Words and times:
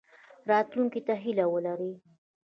راتلونکي 0.49 1.01
ته 1.07 1.13
هیله 1.23 1.45
ولرئ 1.49 1.93